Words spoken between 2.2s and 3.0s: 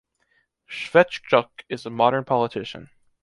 politician.